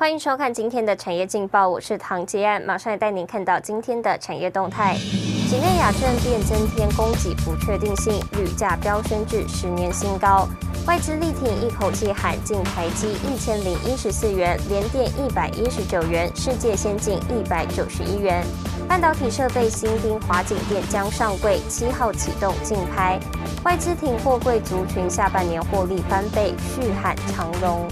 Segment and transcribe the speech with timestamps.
[0.00, 4.94] 欢迎收看今天的产业劲报，我是唐杰安，马上来带您看到今天的产业动态。
[5.50, 10.48] 几内亚政变增添供给不确定性，铝价飙升至十年新高。
[10.86, 18.46] 外资力挺一口气喊进台积一千零一十四元，联电一百一十九元，世界先进一百九十一元。
[18.86, 23.18] 半导体设备新兵华景电将上柜，七号启动竞拍。
[23.64, 27.84] 外资挺货柜族群下半年获利翻倍，续喊长荣。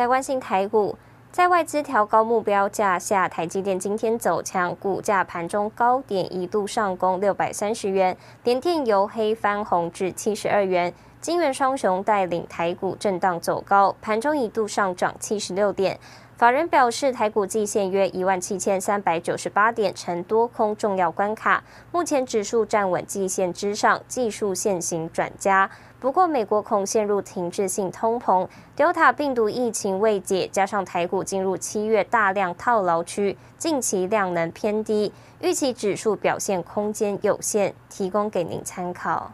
[0.00, 0.96] 来关心台股，
[1.30, 16.00] 在外资调高目标价下，台积电今天走强，股价盘中高点一度上攻六百三十元，联电由黑翻红至七十二元，金元双雄带领台股震荡走高，盘中一度上涨七十六点。
[16.38, 25.70] 法人表示，台股季线约一万七千三百九十八点，成多空重要关卡，目前指数站稳季线之上，技术线型转佳。
[26.00, 39.30] 不过，美国恐陷入停滞性通膨，Delta 病毒疫情未解，加上台股进入七月大量套牢区，近期量能偏低，预期指数表现空间有限，提供给您参考。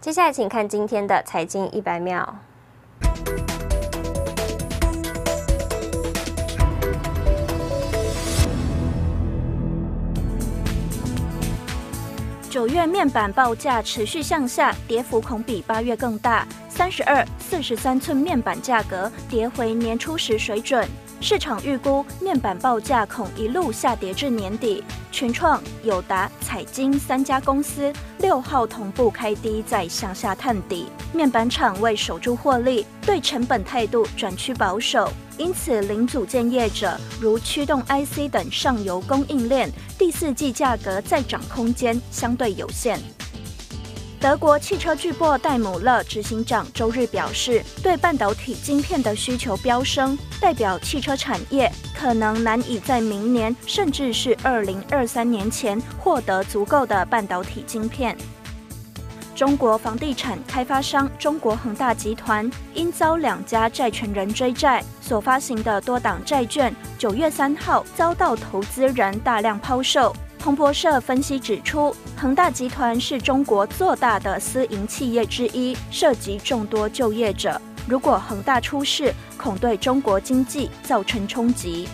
[0.00, 2.36] 接下来，请看今天的财经一百秒。
[12.60, 16.46] 九月面板报价持续向下，跌幅恐比八月更大。
[16.68, 20.86] 三十二、四十三寸面板价格跌回年初时水准。
[21.20, 24.82] 市场预估面板报价恐一路下跌至年底。
[25.12, 30.86] 群创、友达、彩晶三家公司六号同步开低，再向下探底。
[31.12, 42.98] 面板厂为守住获利，对成本态度转趋保守，因此零组件业者如驱动 IC 等上游供应链第四季价格再涨空间相对有限。
[44.20, 58.14] 德国汽车巨擘戴姆勒执行长周日表示，对半导体晶片的需求飙升，代表汽车产业可能难以在明年甚至是二零二三年前获得足够的半导体晶片。
[59.34, 70.14] 中国房地产开发商中国恒大集团因遭两家债权人追债，所发行的多档债券，九月三号遭到投资人大量抛售。
[70.40, 77.60] 彭博社分析指出，恒大集团是中国做大的私营企业之一，涉及众多就业者。
[77.86, 81.86] 如果恒大出事，恐对中国经济造成冲击。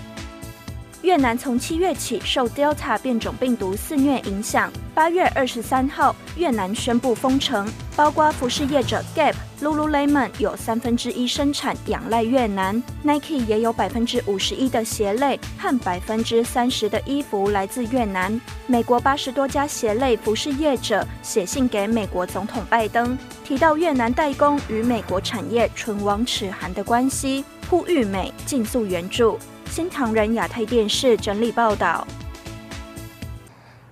[1.06, 18.40] 越南从七月起受 Delta 变种病毒肆虐影响，八月二十三号，越南宣布封城，包括服饰业者 Gap、Lululemon 有三分之一生产仰赖越南，Nike 也有百分之五十一的鞋类和百分之三十的衣服来自越南。
[18.66, 29.38] 美国八十多家鞋类服饰业者写信给美国总统拜登，提到越南代工与美国产业唇亡齿寒的关系，呼吁美尽速援助。
[29.68, 32.06] 新唐人亚太电视整理报道。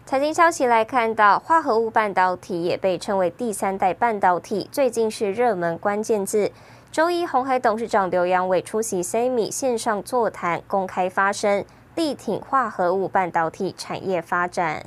[0.07, 6.51] 财经消息来看到，化合物半导体也被称为第三代半导体，最近是热门关键字。
[6.93, 11.65] 周一，红海董事长刘扬伟出席 Semi 线上座谈，公开发声，
[11.97, 14.87] 力挺化合物半导体产业发展。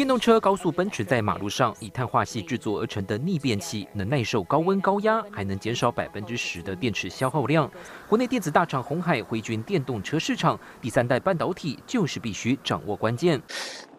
[0.00, 7.70] 电动车高速奔驰在马路上，以碳化系制作而成的逆变器，能耐受高温高压，还能减少百分之十的电池消耗量。
[8.08, 13.38] 国内电子大厂红海回军电动车市场，第三代半导体就是必须掌握关键。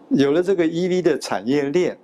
[0.09, 1.95] 有了这个 EV 的产业链，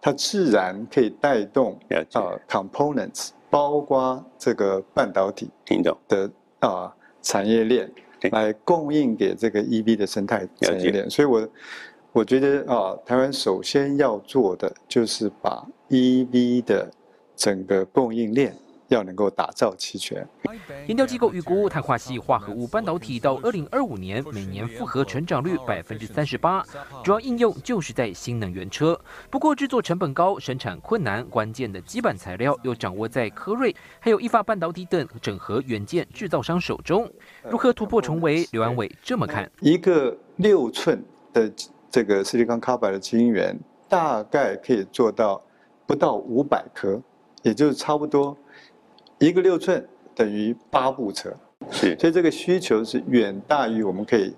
[0.00, 1.78] 它自然可以带动
[2.14, 5.50] 啊 components，包括这个半导体
[6.08, 6.30] 的
[6.60, 6.90] 啊
[7.20, 7.92] 产业链，
[8.30, 11.10] 来供应给这个 EV 的生态产业链。
[11.10, 11.46] 所以我。
[12.12, 16.90] 我觉得啊，台湾首先要做的就是把 EV 的
[17.34, 18.54] 整个供应链
[18.88, 20.28] 要能够打造齐全。
[20.86, 26.62] 研究机构预估，碳化系化合物半导体到二零二五年每年复合成长率百分之三十八，
[27.02, 29.00] 主要应用就是在新能源车。
[29.30, 37.10] 不过制作成本高，生产困难，关键的基板材料又掌握在科瑞还有意法半导体等整合元件制造商手中。
[37.48, 38.46] 如何突破重围？
[38.52, 41.02] 刘安伟这么看：一个六寸
[41.32, 41.50] 的。
[41.92, 43.54] 这个 silicon carbide 的晶圆
[43.86, 45.40] 大概可以做到
[45.86, 46.98] 不到五百颗，
[47.42, 48.34] 也就是差不多
[49.18, 51.30] 一个六寸等于八部车，
[51.70, 54.34] 是，所以这个需求是远大于我们可以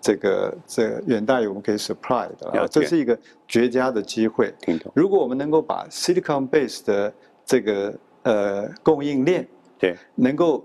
[0.00, 4.54] 这个这远大于我们可以 supply 的，这是一个绝佳的机会。
[4.94, 7.12] 如果我们能够把 silicon base 的
[7.44, 9.46] 这个呃供应链，
[9.78, 10.64] 对，能够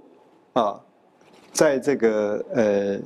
[0.54, 0.80] 啊，
[1.52, 2.98] 在这个呃。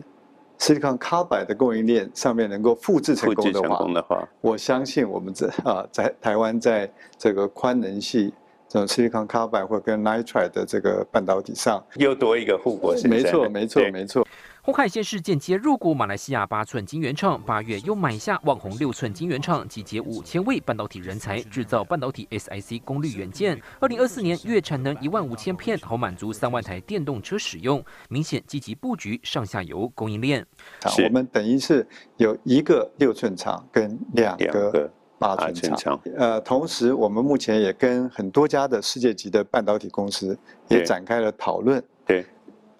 [0.59, 3.61] Silicon Carbide 的供应链上面能够复制成功的
[4.01, 8.33] 话，我相信我们这 啊在台湾在这个宽能系
[8.67, 13.09] 这种 silicon carbide 或跟 nitride 的这个半导体上，又多一个护国神山。
[13.09, 14.27] 没错，没错，没错。
[14.65, 23.61] 红海先是间接入股马来西亚八寸晶圆厂，八月又买下网红六寸晶圆厂，集结五千位半导体人才，制造半导体 SiC 功率元件。
[23.81, 30.47] 二零二四年月产能一万五千片，好满足三万台电动车使用，明显积极布局上下游供应链。
[30.81, 34.89] 好我们等于是有一个六寸厂跟两个
[35.19, 35.99] 八寸厂。
[36.15, 40.39] 呃，同时我们目前也跟很多家的世界级的半导体公司
[40.69, 41.83] 也展开了讨论。
[42.05, 42.25] 对，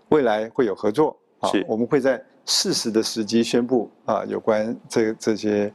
[0.08, 1.20] 未来会有合作。
[1.52, 5.72] 是，我们会在适时的时机宣布啊，有关这这些，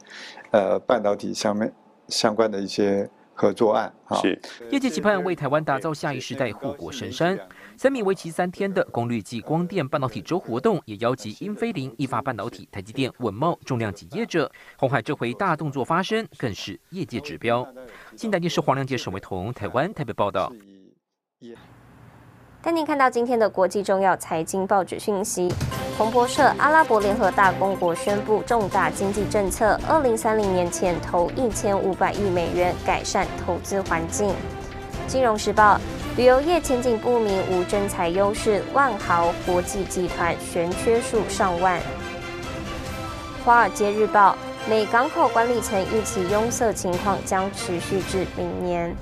[0.51, 1.71] 呃，半导体上面
[2.07, 3.91] 相关的一些合作案。
[4.21, 4.39] 是，
[4.71, 7.39] 业界期盼为台湾打造下一时代护国神山。
[7.77, 14.51] 三米为期三天的功率计光电半导体周活动，也邀集英飞凌、意发半导体、台积电、稳茂重量级业者。
[14.77, 17.65] 红海这回大动作发生，更是业界指标。
[18.17, 20.51] 近代电视黄亮杰、沈维彤，台湾台北报道。
[22.61, 25.49] 带您看到今天的国际重要财经报纸讯息。
[25.97, 34.33] 彭博社：阿拉伯联合大公国宣布重大经济政策，二零三零年前投一千五百亿美元改善投资环境。
[35.07, 35.79] 金融时报：
[36.17, 41.79] 旅游业前景不明，无真才优势，万豪国际集团悬缺数上万。
[43.45, 44.35] 华尔街日报：
[44.69, 48.93] 美港口管理层预期拥塞情况将持续至明年。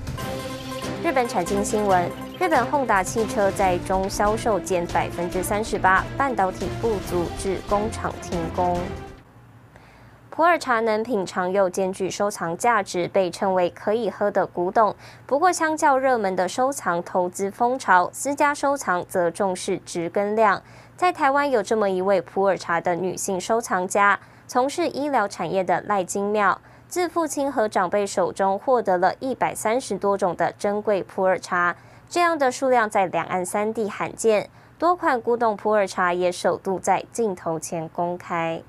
[1.02, 2.08] 日本产经新闻。
[2.40, 8.78] 日本宏达汽车在中销售减百分之三十八，半导体不足致工厂停工。
[10.30, 14.94] 普洱茶能品尝又兼具收藏价值，被称为可以喝的古董。
[15.26, 20.62] 不过，相较热门的收藏投资风潮，私家收藏则重视值跟量。
[20.96, 31.74] 在台湾有这么一位普洱茶的女性收藏家，从事医疗产业的赖金妙，自父亲和长辈手中获得了一百三十多种的珍贵普洱茶。
[32.10, 38.62] 这样的数量在两岸三地罕见，多款古董普洱茶也首度在镜头前公开。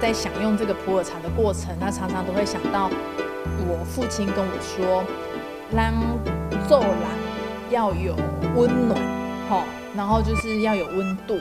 [0.00, 2.88] 在享用这个普洱茶的过程，他常常都会想到
[3.68, 5.02] 我父亲跟我说
[5.74, 5.92] ：“让
[6.68, 6.96] 做人
[7.70, 8.14] 要有
[8.54, 9.00] 温暖，
[9.50, 9.64] 吼，
[9.96, 11.36] 然后就是要有温度。”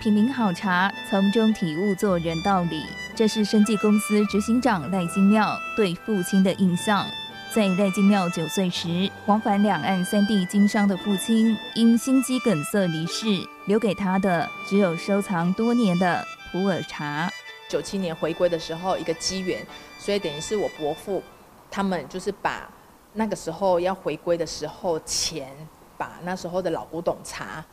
[0.00, 2.84] 品茗好茶，从中体悟做人道理。
[3.14, 7.06] 这是生技公司执行长赖金妙对父亲的印象。
[7.50, 13.26] 在赖金妙九岁时，往返两岸三地经商的父亲因心肌梗塞离世，
[13.66, 16.22] 留给他的只有收藏多年的
[16.52, 17.30] 普洱茶。
[17.68, 19.66] 九七年回归的时候，一个机缘，
[19.98, 21.22] 所以等于是我伯父
[21.70, 22.68] 他们就是把
[23.14, 25.50] 那个时候要回归的时候钱，
[25.96, 27.64] 把那时候的老古董茶。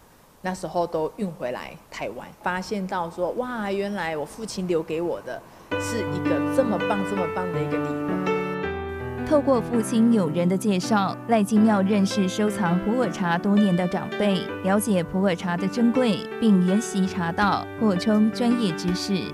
[0.45, 5.42] 那时候都运回来台湾，发现到说哇，原来我父亲留给我的
[5.80, 9.25] 是一个这么棒、这么棒的一个礼物。
[9.25, 19.34] 透过父亲友人的介绍，赖金妙认识收藏普洱茶多年的长辈，了解普洱茶的珍贵，并研习茶道，扩充专业知识。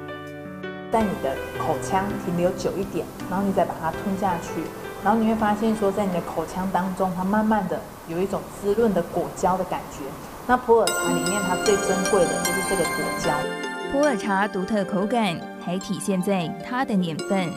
[0.92, 4.62] 在你的口腔停留久一点，然后你再把它吞下去，
[5.04, 10.06] 然后你会发现说，在你的口腔当中，它慢慢的有一种滋润的果胶的感觉。
[10.50, 13.30] 那普洱茶里面，它最珍贵的就是这个果胶。
[13.92, 17.48] 普洱茶独特口感，还体现在它的年份。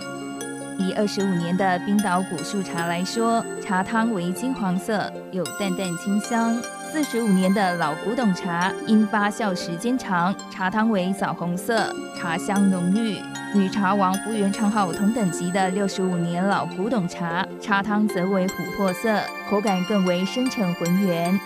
[0.78, 6.60] 以二十五年的冰岛古树茶来说，茶汤为金黄色，有淡淡清香；
[6.92, 13.16] 四十五年的老古董茶，因发酵时间长，茶汤为枣红色，茶香浓郁。
[13.58, 19.18] 与茶王福源昌号同等级的六十五年老古董茶，茶汤则为琥珀色，
[19.48, 21.40] 口感更为深沉浑圆。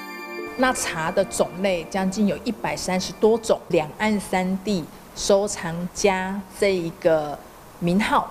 [0.58, 4.84] 那茶的种类将近有一百三十多种，两岸三地
[5.14, 7.38] 收藏家这一个
[7.78, 8.30] 名号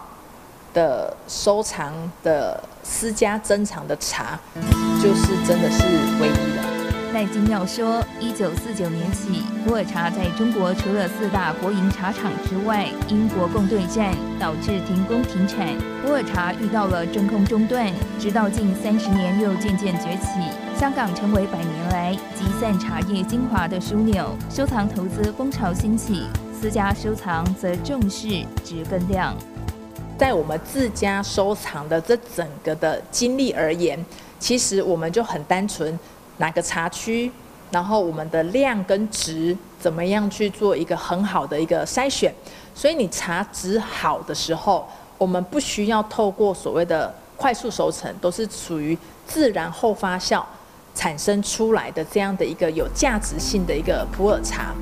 [0.73, 4.39] 的收藏的私家珍藏的茶，
[5.01, 5.83] 就是真的是
[6.19, 6.63] 唯一的。
[7.13, 15.65] 赖金妙说，一九四九年起，普洱茶在中国除了四大国营茶厂之外，因国共对战导致停工停产，
[16.01, 17.89] 普洱茶遇到了真空中断，
[18.19, 20.64] 直到近三十年又渐渐崛起。
[20.77, 29.33] 香港成为百年来集散茶叶精华的枢纽，收藏投资风潮兴起，私家收藏则重视值跟量。
[30.17, 33.97] 在我们自家收藏的这整个的经历而言，
[34.37, 35.97] 其实我们就很单纯。
[36.37, 37.31] 哪个茶区，
[37.71, 42.35] 然后我们的量跟值怎么样去做一个很好的一个筛选？
[42.73, 44.85] 所以你茶质好的时候，
[45.17, 50.43] 我们不需要透过所谓的快速熟成，都是属于自然后发酵，
[50.95, 54.73] 产生出来的这样的一个有价值性的一个普洱茶。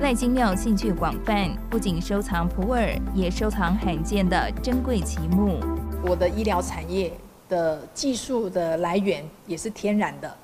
[0.00, 5.60] 赖金庙兴趣广泛，不仅收藏普洱，也收藏罕见的珍贵奇木。
[6.02, 7.12] 我的医疗产业
[7.48, 10.36] 的技术的来源也是天然的，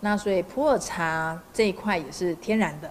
[0.00, 2.90] 那所以普洱茶这一块也是天然的，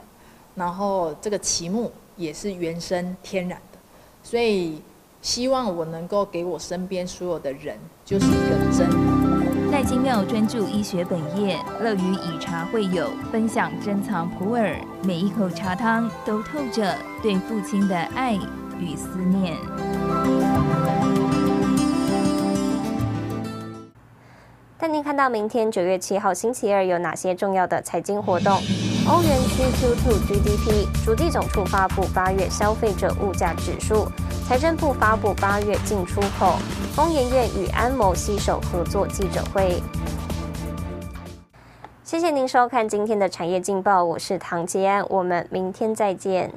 [0.55, 3.79] 然后这个奇木也是原生天然的，
[4.23, 4.79] 所以
[5.23, 9.00] 希望我能够给我身边所有的人，就是一个真。
[9.81, 14.79] 赖金庙专注医学本业，乐于以茶会友，分享珍藏普洱。
[15.01, 18.35] 每一口茶汤都透着对父亲的爱
[18.79, 19.57] 与思念。
[24.77, 28.53] 带您看到明天九月七号星期二有哪些重要的财经活动？
[29.07, 34.07] 欧元区 Q2 GDP，主地总处发布八月消费者物价指数，
[34.47, 36.59] 财政部发布八月进出口。
[36.93, 39.81] 丰妍院与安谋携手合作记者会。
[42.03, 46.51] 谢谢您收看今天的产业劲报，我是唐杰安，我们明天再见。